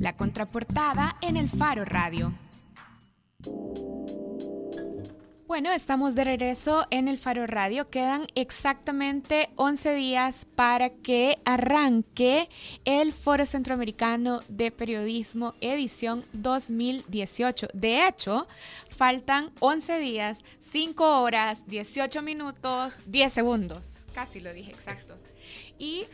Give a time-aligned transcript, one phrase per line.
[0.00, 2.32] La contraportada en el Faro Radio.
[5.46, 7.90] Bueno, estamos de regreso en el Faro Radio.
[7.90, 12.48] Quedan exactamente 11 días para que arranque
[12.86, 17.68] el Foro Centroamericano de Periodismo edición 2018.
[17.74, 18.48] De hecho,
[18.96, 23.98] faltan 11 días, 5 horas, 18 minutos, 10 segundos.
[24.14, 25.18] Casi lo dije exacto.
[25.78, 26.06] Y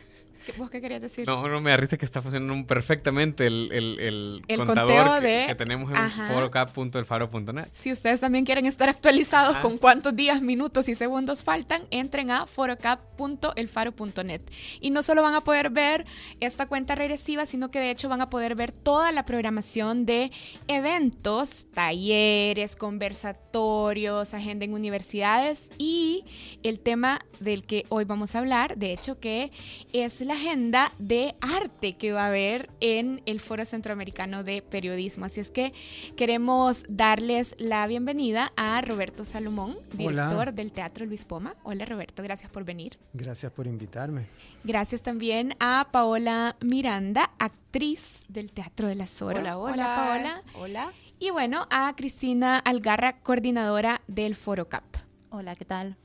[0.57, 1.27] ¿Vos qué querías decir?
[1.27, 5.91] No, no, me da risa que está funcionando perfectamente el, el, el, contador que, tenemos
[5.91, 7.67] en forocap.elfaro.net.
[7.71, 12.47] Si ustedes también quieren estar actualizados con cuántos días, minutos y segundos faltan, entren a
[12.47, 14.41] forocap.elfaro.net.
[14.79, 16.05] Y no solo van a poder ver
[16.39, 20.31] esta cuenta regresiva, sino que de hecho van a poder ver toda la programación de
[20.67, 26.25] eventos, talleres, conversatorios, agenda en universidades y
[26.63, 29.51] el tema del que hoy vamos a hablar, de hecho que
[29.93, 35.25] es la agenda de arte que va a haber en el Foro Centroamericano de Periodismo.
[35.25, 35.73] Así es que
[36.15, 41.55] queremos darles la bienvenida a Roberto Salomón, director del Teatro Luis Poma.
[41.63, 42.99] Hola Roberto, gracias por venir.
[43.13, 44.27] Gracias por invitarme.
[44.63, 49.39] Gracias también a Paola Miranda, actriz del Teatro de la Zora.
[49.39, 49.73] Hola, hola.
[49.73, 50.43] Hola Paola.
[50.53, 50.93] Hola.
[51.17, 54.83] Y bueno, a Cristina Algarra, coordinadora del Foro CAP.
[55.31, 55.97] Hola, ¿qué tal?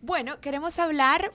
[0.00, 1.32] Bueno, queremos hablar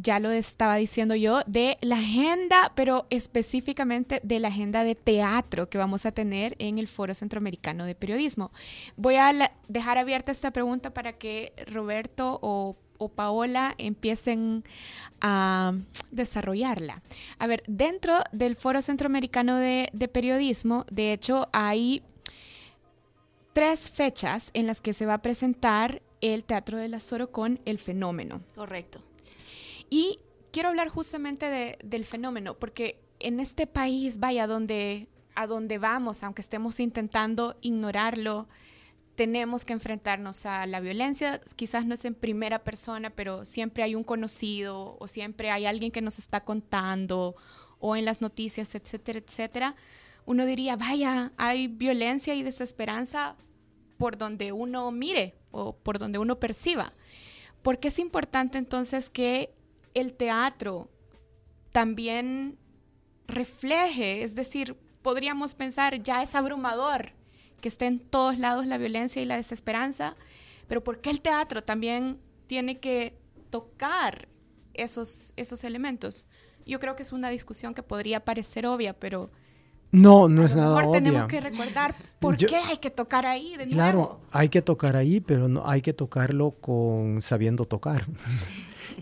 [0.00, 5.68] ya lo estaba diciendo yo, de la agenda, pero específicamente de la agenda de teatro
[5.68, 8.52] que vamos a tener en el Foro Centroamericano de Periodismo.
[8.96, 12.76] Voy a dejar abierta esta pregunta para que Roberto o,
[13.14, 14.64] Paola empiecen
[15.20, 15.72] a
[16.10, 17.00] desarrollarla.
[17.38, 22.02] A ver, dentro del Foro Centroamericano de, de Periodismo, de hecho, hay
[23.52, 27.78] tres fechas en las que se va a presentar el Teatro del Azoro con el
[27.78, 28.40] fenómeno.
[28.56, 29.00] Correcto.
[29.90, 30.20] Y
[30.52, 36.42] quiero hablar justamente del fenómeno, porque en este país, vaya, donde, a donde vamos, aunque
[36.42, 38.48] estemos intentando ignorarlo,
[39.14, 43.96] tenemos que enfrentarnos a la violencia, quizás no es en primera persona, pero siempre hay
[43.96, 47.34] un conocido o siempre hay alguien que nos está contando
[47.80, 49.74] o en las noticias, etcétera, etcétera.
[50.24, 53.36] Uno diría, vaya, hay violencia y desesperanza
[53.96, 56.92] por donde uno mire o por donde uno perciba.
[57.62, 59.52] Porque es importante entonces que
[59.94, 60.88] el teatro
[61.72, 62.58] también
[63.26, 67.12] refleje, es decir, podríamos pensar, ya es abrumador
[67.60, 70.16] que esté en todos lados la violencia y la desesperanza,
[70.66, 73.18] pero ¿por qué el teatro también tiene que
[73.50, 74.28] tocar
[74.74, 76.26] esos, esos elementos?
[76.66, 79.30] Yo creo que es una discusión que podría parecer obvia, pero...
[79.90, 80.92] No, no es nada obvia.
[80.92, 85.20] tenemos que recordar por qué hay que tocar ahí de Claro, hay que tocar ahí,
[85.20, 88.06] pero no hay que tocarlo con sabiendo tocar.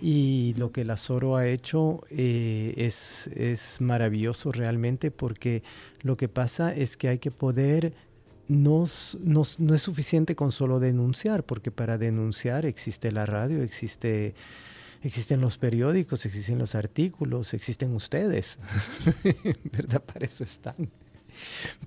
[0.00, 5.62] Y lo que la Zoro ha hecho eh, es, es maravilloso realmente porque
[6.02, 7.94] lo que pasa es que hay que poder
[8.48, 8.84] no,
[9.22, 14.34] no, es suficiente con solo denunciar, porque para denunciar existe la radio, existe,
[15.02, 18.58] existen los periódicos, existen los artículos, existen ustedes,
[19.72, 20.02] ¿verdad?
[20.02, 20.76] Para eso están.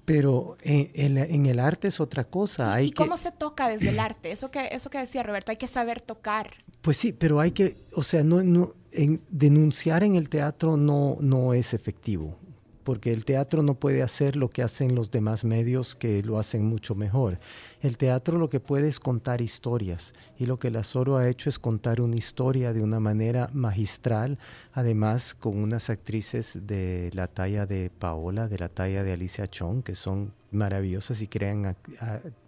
[0.05, 2.81] Pero en, el arte es otra cosa.
[2.81, 4.31] ¿Y, cómo se toca desde el arte?
[4.31, 6.51] Eso que, eso que decía Roberto, hay que saber tocar.
[6.81, 11.17] Pues sí, pero hay que, o sea, no, no, en, denunciar en el teatro no,
[11.19, 12.37] no es efectivo,
[12.83, 16.65] porque el teatro no puede hacer lo que hacen los demás medios que lo hacen
[16.65, 17.39] mucho mejor.
[17.81, 21.49] El teatro lo que puede es contar historias, y lo que la Zoro ha hecho
[21.49, 24.39] es contar una historia de una manera magistral,
[24.73, 29.83] además con unas actrices de la talla de Paola, de la talla de Alicia Chong,
[29.83, 31.75] que son maravillosas y crean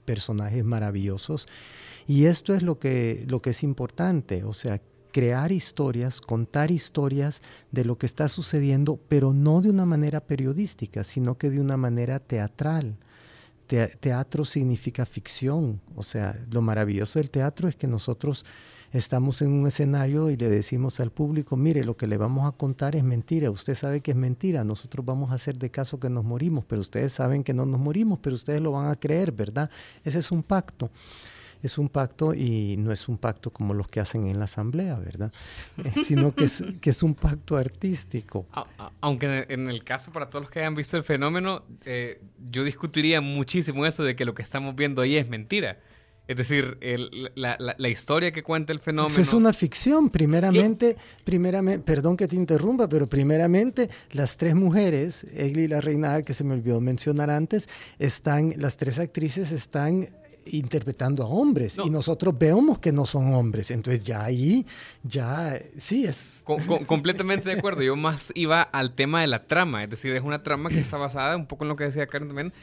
[0.06, 1.46] personajes maravillosos
[2.08, 4.82] y esto es lo que, lo que es importante, o sea,
[5.12, 7.42] crear historias, contar historias
[7.72, 11.78] de lo que está sucediendo, pero no de una manera periodística, sino que de una
[11.78, 12.98] manera teatral.
[13.68, 18.46] teatro significa ficción, o sea, lo maravilloso del teatro es que nosotros
[18.92, 22.52] estamos en un escenario y le decimos al público, mire, lo que le vamos a
[22.52, 26.10] contar es mentira, usted sabe que es mentira, nosotros vamos a hacer de caso que
[26.10, 29.32] nos morimos, pero ustedes saben que no nos morimos, pero ustedes lo van a creer,
[29.32, 29.70] ¿verdad?
[30.04, 30.90] Ese es un pacto
[31.62, 34.96] es un pacto y no es un pacto como los que hacen en la asamblea,
[34.96, 35.32] ¿verdad?
[35.84, 38.48] Eh, sino que es, que es un pacto artístico.
[39.02, 43.22] Aunque en el caso, para todos los que hayan visto el fenómeno, eh, yo discutiría
[43.22, 45.80] muchísimo eso de que lo que estamos viendo ahí es mentira.
[46.28, 46.78] Es decir,
[47.36, 49.20] la, historia que cuenta el fenómeno.
[49.20, 55.64] es una ficción, primeramente, primeramente, perdón que te interrumpa, pero primeramente las tres mujeres, Egli
[55.64, 57.68] y la reina que se me olvidó mencionar antes,
[58.00, 60.08] están, las tres actrices están
[60.46, 63.72] interpretando a hombres y nosotros vemos que no son hombres.
[63.72, 64.66] Entonces ya ahí,
[65.04, 66.44] ya sí es...
[66.86, 67.82] completamente de acuerdo.
[67.82, 69.84] Yo más iba al tema de la trama.
[69.84, 72.28] Es decir, es una trama que está basada un poco en lo que decía Karen
[72.28, 72.54] también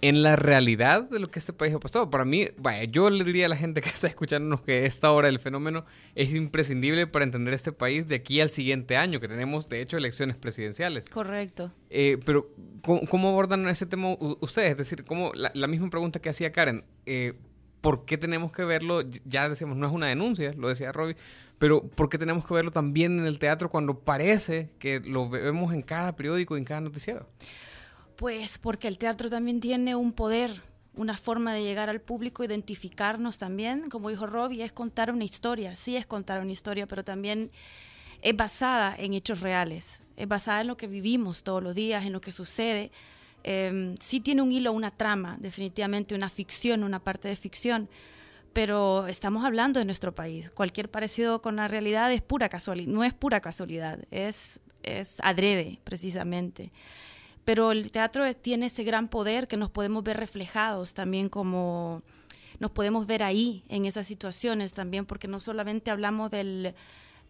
[0.00, 2.08] en la realidad de lo que este país ha pasado.
[2.10, 5.26] Para mí, vaya, yo le diría a la gente que está escuchándonos que esta hora
[5.26, 5.84] del fenómeno
[6.14, 9.96] es imprescindible para entender este país de aquí al siguiente año, que tenemos de hecho
[9.96, 11.08] elecciones presidenciales.
[11.08, 11.72] Correcto.
[11.90, 12.50] Eh, pero,
[12.82, 14.72] ¿cómo, abordan ese tema ustedes?
[14.72, 17.34] Es decir, ¿cómo, la, misma pregunta que hacía Karen, eh,
[17.80, 19.02] ¿por qué tenemos que verlo?
[19.24, 21.16] Ya decíamos, no es una denuncia, lo decía Robbie,
[21.58, 25.74] pero ¿por qué tenemos que verlo también en el teatro cuando parece que lo vemos
[25.74, 27.28] en cada periódico y en cada noticiero?
[28.18, 30.50] Pues porque el teatro también tiene un poder,
[30.96, 35.76] una forma de llegar al público, identificarnos también, como dijo Robbie, es contar una historia,
[35.76, 37.52] sí es contar una historia, pero también
[38.20, 42.12] es basada en hechos reales, es basada en lo que vivimos todos los días, en
[42.12, 42.90] lo que sucede.
[43.44, 47.88] Em, sí tiene un hilo, una trama, definitivamente una ficción, una parte de ficción,
[48.52, 50.50] pero estamos hablando de nuestro país.
[50.50, 55.78] Cualquier parecido con la realidad es pura casualidad, no es pura casualidad, es, es adrede
[55.84, 56.72] precisamente
[57.48, 62.02] pero el teatro tiene ese gran poder que nos podemos ver reflejados también como
[62.58, 66.74] nos podemos ver ahí en esas situaciones también, porque no solamente hablamos del,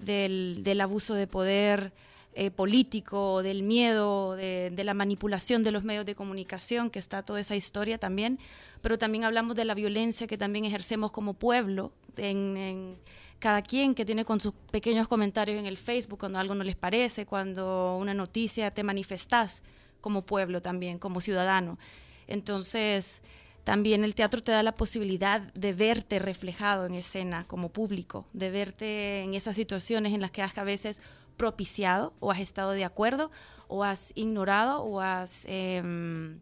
[0.01, 1.93] del, abuso de poder
[2.35, 7.39] eh, político, del miedo, de, la manipulación de los medios de comunicación, que está toda
[7.39, 8.41] esa historia también,
[8.83, 12.99] pero también hablamos de la violencia que también ejercemos como pueblo, en,
[13.39, 16.75] cada quien que tiene con sus pequeños comentarios en el Facebook cuando algo no les
[16.75, 19.63] parece, cuando una noticia te manifestás
[20.01, 21.79] como pueblo también, como ciudadano.
[22.27, 23.23] Entonces,
[23.65, 28.51] también el teatro te da la posibilidad de verte reflejado en escena como público, de
[28.51, 31.03] verte en esas situaciones en las que has a veces
[31.37, 33.31] propiciado o has estado de acuerdo
[33.69, 36.41] o has ignorado o has em,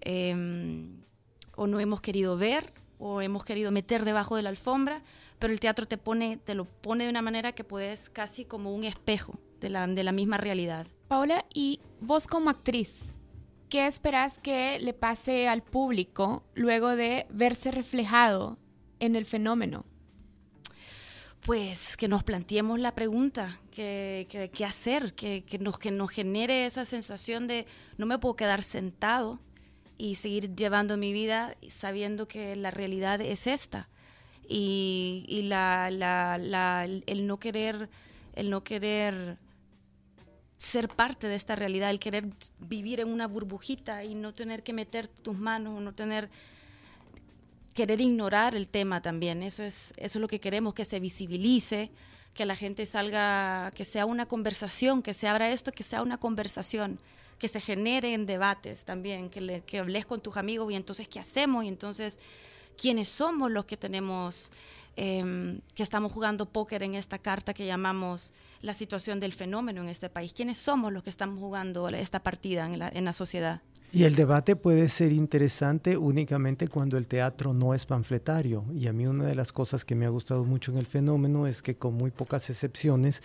[0.00, 1.02] em,
[1.54, 5.02] o no hemos querido ver o hemos querido meter debajo de la alfombra,
[5.38, 8.72] pero el teatro te pone, te lo pone de una manera que puedes casi como
[8.74, 10.86] un espejo de la, de la misma realidad.
[11.12, 13.12] Paola, y vos como actriz,
[13.68, 18.56] ¿qué esperas que le pase al público luego de verse reflejado
[18.98, 19.84] en el fenómeno?
[21.44, 26.86] Pues que nos planteemos la pregunta, que, qué hacer, que, nos, que nos genere esa
[26.86, 27.66] sensación de
[27.98, 29.38] no me puedo quedar sentado
[29.98, 33.90] y seguir llevando mi vida sabiendo que la realidad es esta.
[34.48, 37.90] Y, y la, la, el no querer,
[38.34, 39.41] el no querer
[40.62, 42.24] ser parte de esta realidad, el querer
[42.60, 46.30] vivir en una burbujita y no tener que meter tus manos, no tener
[47.74, 49.42] querer ignorar el tema también.
[49.42, 51.90] Eso es eso es lo que queremos que se visibilice,
[52.32, 56.18] que la gente salga, que sea una conversación, que se abra esto, que sea una
[56.18, 57.00] conversación,
[57.40, 61.18] que se generen debates también, que le, que hables con tus amigos y entonces qué
[61.18, 62.20] hacemos y entonces
[62.80, 64.52] quiénes somos los que tenemos
[64.94, 69.88] Em, que estamos jugando póker en esta carta que llamamos la situación del fenómeno en
[69.88, 70.34] este país.
[70.34, 73.62] ¿Quiénes somos los que estamos jugando esta partida en la, en la sociedad?
[73.90, 78.64] Y el debate puede ser interesante únicamente cuando el teatro no es panfletario.
[78.74, 81.46] Y a mí una de las cosas que me ha gustado mucho en el fenómeno
[81.46, 83.22] es que con muy pocas excepciones,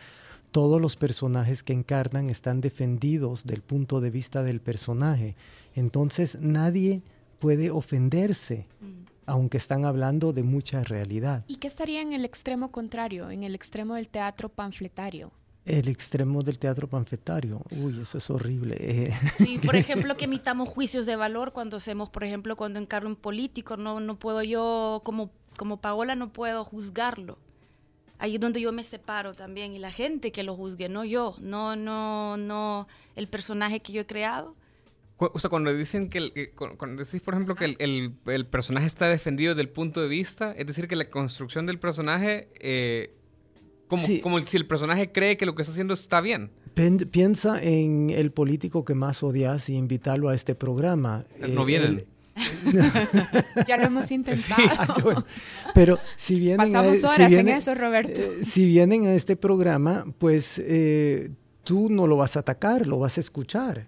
[0.51, 5.35] todos los personajes que encarnan están defendidos del punto de vista del personaje.
[5.75, 7.01] Entonces nadie
[7.39, 8.65] puede ofenderse.
[8.79, 11.43] Mm aunque están hablando de mucha realidad.
[11.47, 15.31] ¿Y qué estaría en el extremo contrario, en el extremo del teatro panfletario?
[15.65, 17.61] El extremo del teatro panfletario.
[17.71, 18.77] Uy, eso es horrible.
[18.79, 19.13] Eh.
[19.37, 23.17] Sí, por ejemplo, que emitamos juicios de valor cuando hacemos, por ejemplo, cuando encargo un
[23.17, 27.37] político, no, no puedo yo, como, como Paola, no puedo juzgarlo.
[28.19, 31.35] Ahí es donde yo me separo también y la gente que lo juzgue, no yo,
[31.39, 34.55] no, no, no el personaje que yo he creado
[35.19, 39.55] o sea, cuando dicen que, cuando decís, por ejemplo, que el, el, personaje está defendido
[39.55, 43.15] desde el punto de vista, es decir, que la construcción del personaje, eh,
[43.87, 46.51] como, como si el personaje cree que lo que está haciendo está bien.
[47.09, 51.25] Piensa en el político que más odias y invitarlo a este programa.
[51.39, 52.05] No vienen.
[53.67, 55.25] ya lo hemos intentado.
[55.73, 58.21] pero si vienen Pasamos a, horas en eso, Roberto.
[58.21, 61.31] Eh, si vienen a este programa, pues eh,
[61.63, 63.87] tú no lo vas a atacar, lo vas a escuchar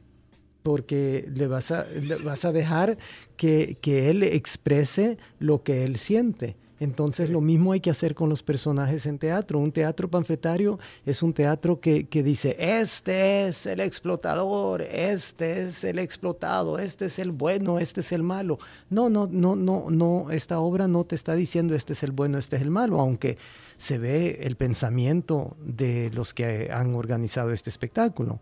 [0.64, 1.86] porque le vas a,
[2.24, 2.98] vas a dejar
[3.38, 6.56] que, que, él exprese lo que él siente.
[6.80, 9.60] Entonces lo mismo hay que hacer con los personajes en teatro.
[9.60, 15.84] Un teatro panfletario es un teatro que, que, dice, este es el explotador, este es
[15.84, 18.60] el explotado, este es el bueno, este es el malo.
[18.90, 22.38] No, no, no, no, no, esta obra no te está diciendo este es el bueno,
[22.38, 23.38] este es el malo, aunque
[23.78, 28.40] se ve el pensamiento de los que han organizado este espectáculo.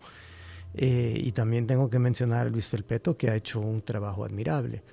[0.73, 4.83] Eh, y también tengo que mencionar a Luis Felpeto, que ha hecho un trabajo admirable.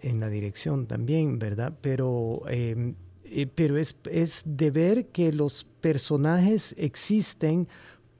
[0.00, 1.74] en la dirección también, ¿verdad?
[1.82, 2.94] Pero, em,
[3.24, 7.68] eh, pero es, es de ver que los personajes existen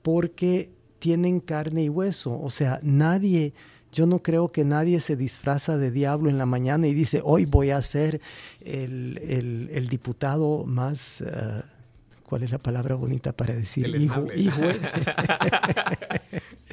[0.03, 2.39] porque tienen carne y hueso.
[2.39, 3.53] O sea, nadie,
[3.91, 7.45] yo no creo que nadie se disfraza de diablo en la mañana y dice, hoy
[7.45, 8.21] voy a ser
[8.61, 11.21] el, el, diputado más...
[11.21, 11.61] Uh,
[12.23, 13.87] ¿Cuál es la palabra bonita para decir?
[13.95, 14.61] Hijo, hijo.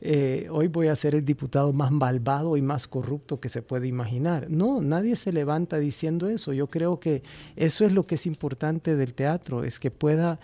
[0.00, 3.86] Eh, hoy voy a ser el diputado más malvado y más corrupto que se puede
[3.88, 4.50] imaginar.
[4.50, 6.52] No, nadie se levanta diciendo eso.
[6.52, 7.22] Yo creo que
[7.56, 10.38] eso es lo que es importante del teatro, es que pueda,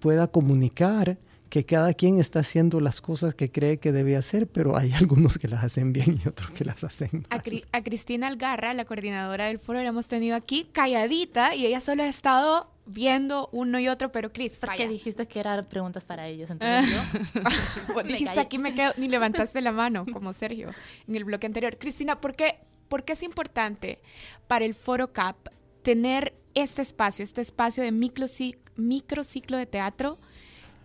[0.00, 4.76] pueda comunicar que cada quien está haciendo las cosas que cree que debe hacer, pero
[4.76, 7.64] hay algunos que las hacen bien y otros que las hacen mal.
[7.72, 12.02] A, Cristina Algarra, la coordinadora del foro, la hemos tenido aquí calladita y ella solo
[12.02, 16.50] ha estado viendo uno y otro, pero Cris, qué dijiste que eran preguntas para ellos,
[16.50, 20.70] entonces yo dijiste aquí me quedo, ni levantaste la mano, como Sergio,
[21.08, 21.78] en el bloque anterior.
[21.78, 23.98] Cristina, ¿por qué, ¿por qué es importante
[24.46, 25.36] para el Foro CAP
[25.82, 30.18] tener este espacio, este espacio de microciclo de teatro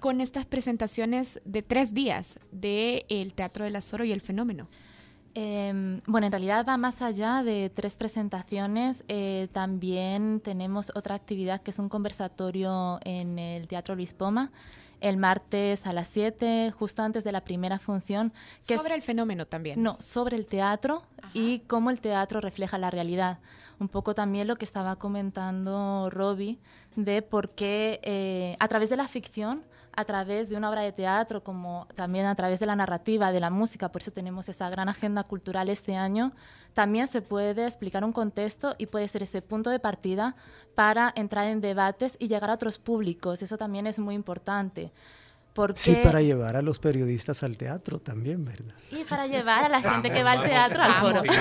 [0.02, 4.68] con estas presentaciones de tres días de el Teatro del Azoro y el Fenómeno?
[5.36, 9.06] Em, bueno, en realidad va más allá de tres presentaciones.
[9.08, 14.52] Eh, también tenemos otra actividad que es un conversatorio en el Teatro Luis Poma
[15.02, 18.34] el martes a las 7, justo antes de la primera función.
[18.68, 19.82] Que sobre el fenómeno también.
[19.82, 21.04] No, sobre el teatro
[21.34, 23.40] y cómo el teatro refleja la realidad.
[23.80, 26.60] Un poco también lo que estaba comentando Robbie
[26.96, 30.92] de por qué eh, a través de la ficción a través de una obra de
[30.92, 34.70] teatro, como también a través de la narrativa, de la música, por eso tenemos esa
[34.70, 36.32] gran agenda cultural este año,
[36.74, 40.36] también se puede explicar un contexto y puede ser ese punto de partida
[40.76, 43.44] para entrar en debates y llegar a otros públicos.
[43.44, 44.92] Eso también es muy importante.
[45.54, 45.80] Porque...
[45.80, 48.74] Sí, para llevar a los periodistas al teatro también, ¿verdad?
[48.90, 51.22] Y para llevar a la gente que va al teatro al foro.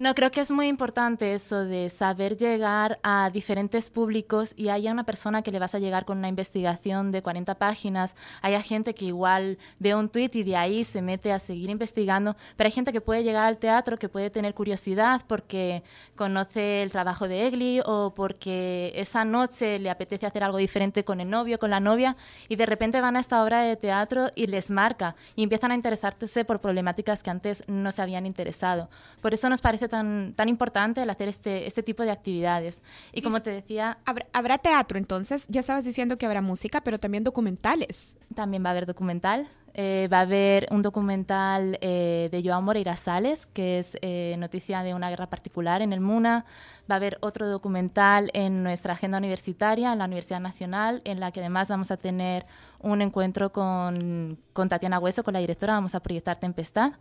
[0.00, 4.92] No, creo que es muy importante eso de saber llegar a diferentes públicos y haya
[4.92, 8.94] una persona que le vas a llegar con una investigación de 40 páginas, haya gente
[8.94, 12.72] que igual ve un tweet y de ahí se mete a seguir investigando, pero hay
[12.72, 15.82] gente que puede llegar al teatro, que puede tener curiosidad porque
[16.16, 21.20] conoce el trabajo de Egli o porque esa noche le apetece hacer algo diferente con
[21.20, 22.16] el novio, con la novia
[22.48, 25.74] y de repente van a esta obra de teatro y les marca y empiezan a
[25.74, 28.88] interesarse por problemáticas que antes no se habían interesado.
[29.20, 32.82] Por eso nos parece tan, tan importante el hacer este, este tipo de actividades.
[33.12, 33.98] Y como te decía...
[34.32, 35.46] ¿Habrá, teatro entonces?
[35.48, 38.16] Ya estabas diciendo que habrá música, pero también documentales.
[38.34, 39.48] También va a haber documental.
[39.74, 44.82] Eh, va a haber un documental eh, de Joao Moreira Sales, que es eh, noticia
[44.82, 46.44] de una guerra particular en el MUNA.
[46.90, 51.30] Va a haber otro documental en nuestra agenda universitaria, en la Universidad Nacional, en la
[51.30, 52.46] que además vamos a tener
[52.82, 56.92] un encuentro con, con Tatiana Hueso, con la directora, vamos a proyectar Tempestad.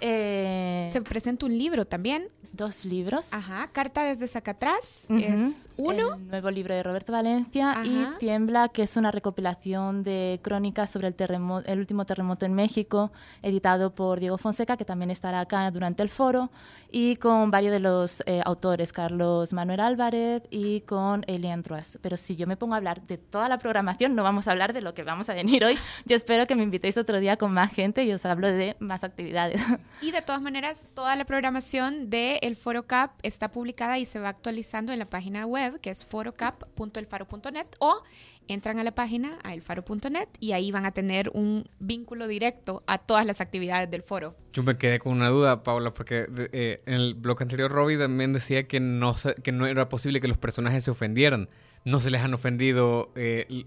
[0.00, 2.28] Eh, Se presenta un libro también.
[2.58, 3.32] Dos libros.
[3.32, 6.14] Ajá, Carta desde Sacatrás es uno.
[6.14, 11.06] El nuevo libro de Roberto Valencia y Tiembla, que es una recopilación de crónicas sobre
[11.06, 13.12] el, terremoto, el último terremoto en México,
[13.42, 16.50] editado por Diego Fonseca, que también estará acá durante el foro,
[16.90, 21.96] y con varios de los eh, autores, Carlos Manuel Álvarez y con Elian Truas.
[22.02, 24.72] Pero si yo me pongo a hablar de toda la programación, no vamos a hablar
[24.72, 25.78] de lo que vamos a venir hoy.
[26.06, 29.04] Yo espero que me invitéis otro día con más gente y os hablo de más
[29.04, 29.62] actividades.
[30.00, 34.18] Y de todas maneras, toda la programación del el Foro Cap está publicada y se
[34.18, 38.02] va actualizando en la página web que es forocap.elfaro.net o
[38.48, 42.98] entran a la página a elfaro.net y ahí van a tener un vínculo directo a
[42.98, 44.34] todas las actividades del foro.
[44.52, 48.32] Yo me quedé con una duda, Paula, porque eh, en el bloque anterior Robbie también
[48.32, 51.48] decía que no, que no era posible que los personajes se ofendieran
[51.84, 53.64] no se les han ofendido, eh,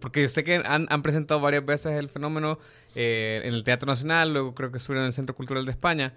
[0.00, 2.58] porque yo sé que han, presentado varias veces el fenómeno
[2.94, 6.14] eh, en el Teatro Nacional, luego creo que estuvieron en el Centro Cultural de España,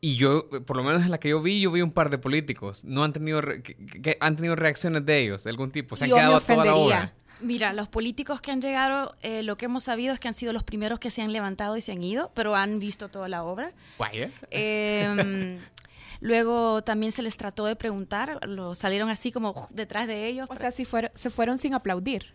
[0.00, 2.18] y yo, por lo menos en la que yo vi, yo vi un par de
[2.18, 6.10] políticos, no han tenido, que, han tenido reacciones de ellos, de algún tipo, se han
[6.10, 7.12] quedado toda la obra.
[7.40, 10.52] Mira, los políticos que han llegado, eh, lo que hemos sabido es que han sido
[10.52, 13.44] los primeros que se han levantado y se han ido, pero han visto toda la
[13.44, 13.72] obra.
[13.98, 15.58] Guay, eh,
[16.20, 20.46] Luego también se les trató de preguntar, lo salieron así como detrás de ellos.
[20.50, 22.34] O sea, si fueron, se fueron sin aplaudir.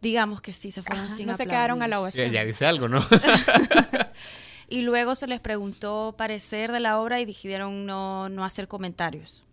[0.00, 1.26] Digamos que sí, se fueron sin aplaudir.
[1.26, 2.28] No se quedaron a la ovación.
[2.28, 3.04] Ya, ya dice algo, ¿no?
[4.68, 9.44] y luego se les preguntó parecer de la obra y decidieron no, no hacer comentarios.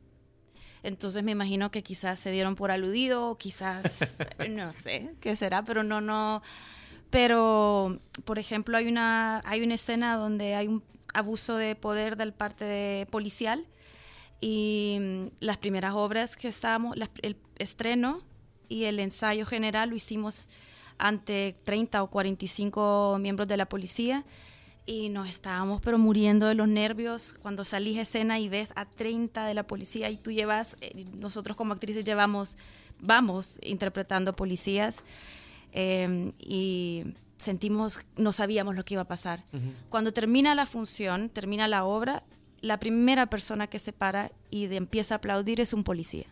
[0.84, 4.18] Entonces me imagino que quizás se dieron por aludido, quizás,
[4.50, 6.42] no sé qué será, pero no, no.
[7.10, 12.34] Pero, por ejemplo, hay una, hay una escena donde hay un abuso de poder del
[12.34, 13.68] parte policial
[14.40, 18.22] y mm, las primeras obras que estábamos, el estreno
[18.70, 20.48] y el ensayo general lo hicimos
[20.98, 24.24] ante 30 o 45 miembros de la policía
[24.86, 28.86] y nos estábamos pero muriendo de los nervios cuando salís a escena y ves a
[28.86, 32.58] 30 de la policía y tú llevas, eh, nosotros como actrices llevamos,
[33.00, 35.04] vamos interpretando policías
[35.72, 37.04] em, y
[37.38, 39.44] sentimos, no sabíamos lo que iba a pasar.
[39.90, 42.24] Cuando termina la función, termina la obra,
[42.62, 46.28] la primera persona que se para y empieza a aplaudir es un policía.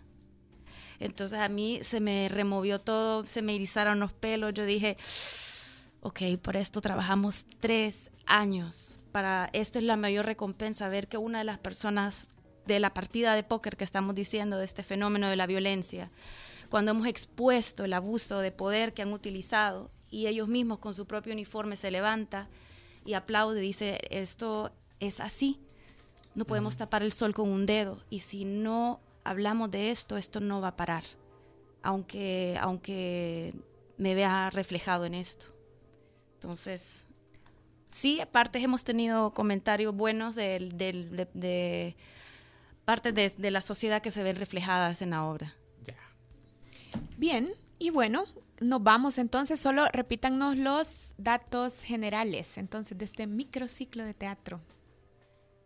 [0.99, 4.97] Entonces a mí se me removió todo, se me erizaron los pelos, yo dije,
[6.01, 8.99] ok, por esto trabajamos tres años.
[9.11, 12.27] Para esta es la mayor recompensa, ver que una de las personas
[12.65, 16.11] de la partida de póker que estamos diciendo, de este fenómeno de la violencia,
[16.69, 21.07] cuando hemos expuesto el abuso de poder que han utilizado y ellos mismos con su
[21.07, 22.47] propio uniforme se levanta
[23.05, 25.59] y aplaude, dice, esto es así,
[26.35, 30.39] no podemos tapar el sol con un dedo y si no hablamos de esto, esto
[30.39, 31.03] no va a parar,
[31.81, 33.55] aunque, aunque
[33.97, 35.47] me vea reflejado en esto.
[36.41, 37.05] Entonces,
[37.89, 41.97] sí, aparte hemos tenido comentarios buenos de, de, de,
[42.85, 45.53] partes de, la sociedad que se ven reflejadas en la obra.
[47.17, 48.23] Bien, y bueno,
[48.61, 54.61] nos vamos entonces, solo repítanos los datos generales, entonces, de este microciclo de teatro.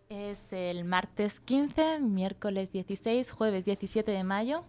[0.10, 4.66] Es el martes 15, miércoles 16, jueves 17 de mayo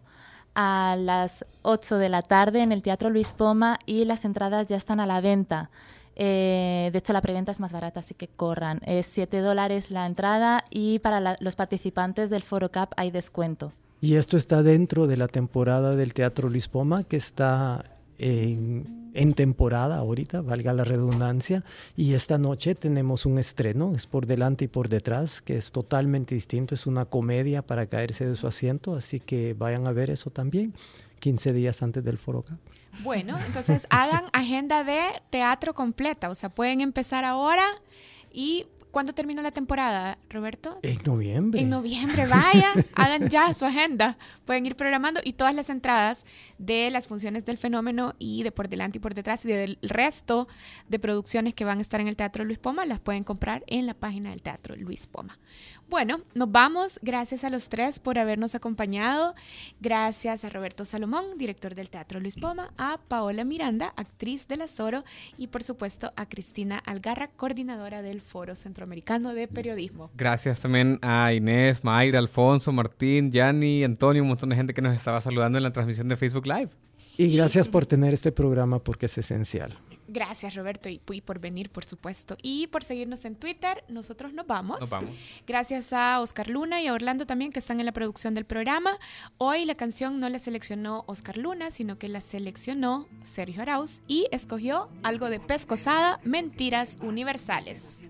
[0.55, 4.77] a las 8 de la tarde en el Teatro Luis Poma y las entradas ya
[4.77, 5.71] están a la venta.
[6.17, 8.81] Eh, de hecho, la preventa es más barata, así que corran.
[8.87, 13.73] Es 7 dólares la entrada y para los participantes del Foro Cup hay descuento.
[14.01, 17.85] Y esto está dentro de la temporada del Teatro Luis Poma, que está
[18.19, 21.65] en, en, temporada ahorita, valga la redundancia.
[21.97, 26.35] Y esta noche tenemos un estreno, es por delante y por detrás, que es totalmente
[26.35, 30.29] distinto, es una comedia para caerse de su asiento, así que vayan a ver eso
[30.31, 30.75] también,
[31.25, 32.45] 15 días antes del Foro.
[33.03, 35.01] Bueno, entonces hagan agenda de
[35.31, 37.65] teatro completa, o sea, pueden empezar ahora
[38.31, 40.79] y ¿Cuándo termina la temporada, Roberto?
[40.83, 41.61] En noviembre.
[41.61, 44.17] En noviembre, vaya, hagan ya su agenda.
[44.45, 46.25] Pueden ir programando y todas las entradas
[46.59, 50.47] de las funciones del fenómeno y de por delante y por detrás y del resto
[50.89, 53.85] de producciones que van a estar en el Teatro Luis Poma las pueden comprar en
[53.87, 55.41] la página del Teatro Luis Poma.
[55.89, 56.99] Bueno, nos vamos.
[57.03, 59.35] Gracias a los tres por habernos acompañado.
[59.81, 65.05] Gracias a Roberto Salomón, director del Teatro Luis Poma, a Paola Miranda, actriz del Azoro,
[65.37, 70.11] y por supuesto a Cristina Algarra, coordinadora del Foro Centroamericano de Periodismo.
[70.17, 74.97] Gracias también a Inés, Mayra, Alfonso, Martín, Yanni, Antonio, un montón de gente que nos
[74.97, 76.71] estaba saludando en la transmisión de Facebook Live.
[77.17, 79.79] Y gracias por tener este programa porque es esencial.
[80.15, 82.37] Gracias, Roberto, y, por venir, por supuesto.
[82.41, 83.83] Y por seguirnos en Twitter.
[83.89, 84.79] Nosotros nos vamos.
[84.79, 85.11] Nos vamos.
[85.45, 88.97] Gracias a Oscar Luna y a Orlando también, que están en la producción del programa.
[89.39, 94.29] Hoy la canción no la seleccionó Oscar Luna, sino que la seleccionó Sergio Arauz y
[94.31, 98.05] escogió algo de pescosada, Mentiras Universales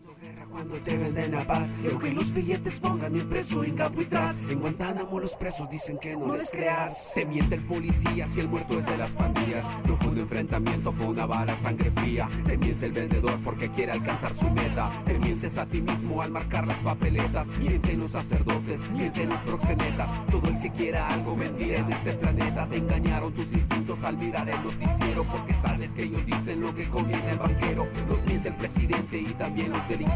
[0.54, 1.74] cuando te venden la paz.
[1.80, 4.50] Quiero que los billetes pongan el preso en Capuitras.
[4.50, 7.12] En Guantánamo los presos dicen que no, les creas.
[7.14, 9.64] Te miente el policía si el muerto es de las pandillas.
[9.87, 12.28] No fue un enfrentamiento, fue una bala, sangre fría.
[12.46, 14.90] Te miente el vendedor porque quiere alcanzar su meta.
[15.04, 17.48] Te mientes a ti mismo al marcar las papeletas.
[17.58, 20.08] Mienten los sacerdotes, mienten los proxenetas.
[20.30, 22.66] Todo el que quiera algo mentir en este planeta.
[22.66, 25.24] Te engañaron tus instintos al mirar el noticiero.
[25.24, 27.87] Porque sabes que ellos dicen lo que conviene el banquero.
[28.08, 30.13] Los miente el presidente y también los delincuentes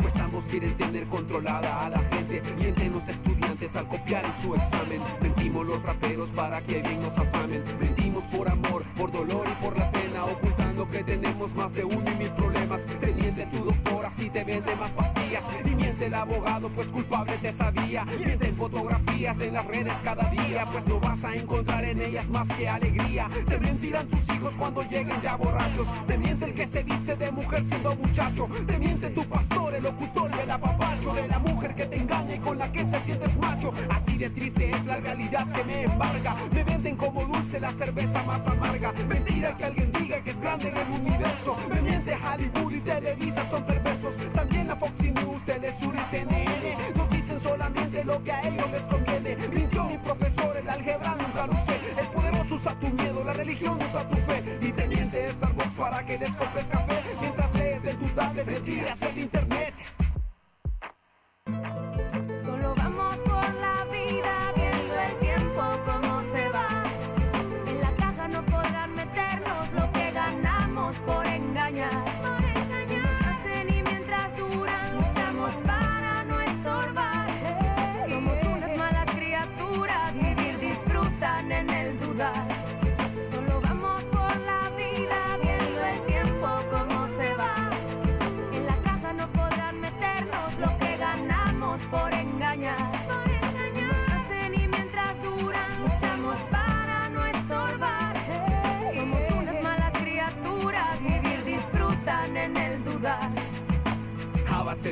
[0.00, 2.42] pues ambos quieren tener controlada a la gente.
[2.58, 5.00] Mienten los estudiantes al copiar en su examen.
[5.20, 7.62] Mentimos los raperos para que bien nos afamen.
[7.80, 12.04] Mentimos por amor, por dolor y por la pena, ocultando que tenemos más de uno
[12.10, 12.80] y mil problemas.
[13.00, 15.44] Te miente tu doctor, así te vende más pastillas.
[15.64, 18.04] Y miente el abogado, pues culpable te sabía.
[18.04, 22.48] Mienten fotografías en las redes cada día, pues no vas a encontrar en ellas más
[22.48, 23.28] que alegría.
[23.48, 25.86] Te mentirán tus hijos cuando lleguen ya borrachos.
[26.06, 28.48] Te miente el que se viste de mujer siendo muchacho.
[28.66, 32.38] Te miente tu pastor el locutor, el apapacho de la mujer que te engaña y
[32.38, 33.72] con la que te sientes macho.
[33.90, 36.34] Así de triste es la realidad que me embarga.
[36.52, 38.92] Me venden como dulce la cerveza más amarga.
[39.08, 39.91] Mentira que alguien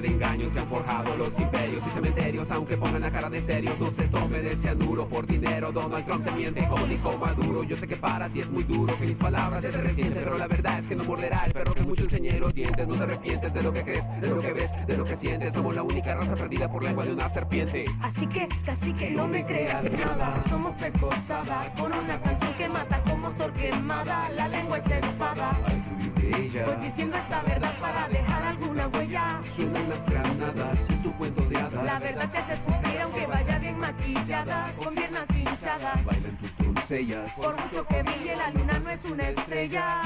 [0.01, 3.79] de engaños se han forjado los imperios y cementerios Aunque pongan la cara de serios
[3.79, 7.65] No se tome de cianuro por dinero Donald Trump te miente código maduro.
[7.65, 10.39] Yo sé que para ti es muy duro Que mis palabras ya te resienten Pero
[10.39, 11.45] la verdad es que no morderá.
[11.47, 14.41] Espero que mucho enseñé los dientes No te arrepientes de lo que crees De lo
[14.41, 15.55] que ves De lo que sientes.
[15.55, 17.85] Somos la única raza perdida por lengua de una serpiente.
[18.01, 20.43] Así que casi que no me creas nada.
[20.49, 25.51] Somos pescosada Con una canción que mata como motor quemada La lengua es espada.
[26.67, 28.30] Voy diciendo esta verdad para dejar
[28.61, 29.41] alguna huella.
[29.43, 31.85] Suenan las granadas y tu cuento de hadas.
[31.85, 36.05] La verdad te hace sufrir aunque vaya bien maquillada, con piernas hinchadas.
[36.05, 37.33] Bailan tus doncellas.
[37.33, 40.01] Por mucho que brille la luna no es una estrella.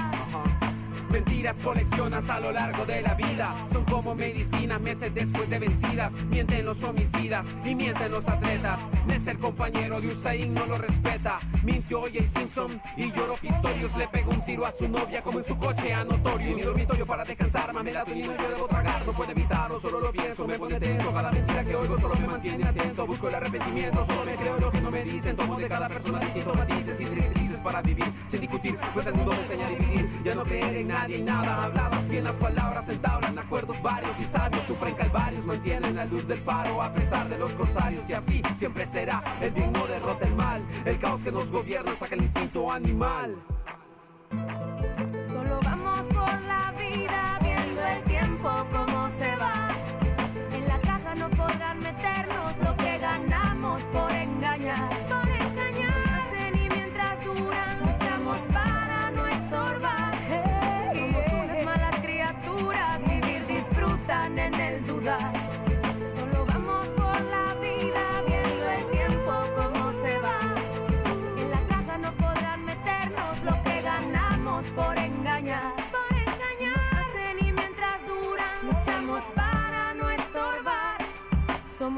[1.14, 3.54] Mentiras coleccionas a lo largo de la vida.
[3.72, 6.12] Son como medicina meses después de vencidas.
[6.28, 8.80] Mienten los homicidas y mienten los atletas.
[9.06, 11.38] Néstor, compañero de Usain, no lo respeta.
[11.62, 12.26] Mintió J.
[12.26, 13.96] Simpson y lloró Pistorius.
[13.96, 16.56] Le pegó un tiro a su novia como en su coche a Notorious.
[16.56, 19.06] Mi dormitorio para descansar, melatonina yo debo tragar.
[19.06, 21.12] No puedo evitarlo, solo lo pienso, me pone tenso.
[21.12, 23.06] Cada mentira que oigo solo me mantiene atento.
[23.06, 25.36] Busco el arrepentimiento, solo me creo lo que no me dicen.
[25.36, 28.76] Tomo de cada persona distintos matices y directrices para vivir sin discutir.
[28.92, 30.22] Pues el mundo me enseña a dividir.
[30.22, 31.64] Ya no creer en nadie y nada.
[31.64, 34.62] Habladas bien las palabras entablan acuerdos varios y sabios.
[34.66, 38.08] Sufren calvarios, mantienen la luz del faro a pesar de los corsarios.
[38.08, 39.24] Y así siempre será.
[39.40, 40.62] El bien no derrota el mal.
[40.84, 43.34] El caos que nos gobierna saca el instinto animal.
[45.30, 48.93] Solo vamos por la vida viendo el tiempo como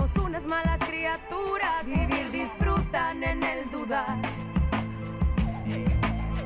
[0.07, 4.17] Somos unas malas criaturas, vivir disfrutan en el dudar.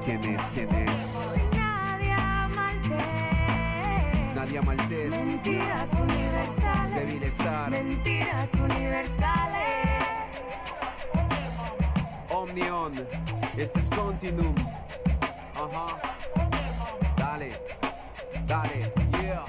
[0.04, 0.50] ¿Quién es?
[0.54, 1.18] ¿Quién es?
[1.58, 4.34] Nadia Maltés.
[4.34, 5.14] Nadia Maltés.
[5.26, 6.94] Mentiras universales.
[6.94, 7.70] Débil estar.
[7.70, 10.04] Mentiras universales.
[12.30, 12.94] Omnion.
[13.58, 14.54] Este es Continuum.
[15.54, 15.98] Ajá.
[17.18, 17.52] Dale.
[18.46, 18.92] Dale.
[19.20, 19.44] Yeah.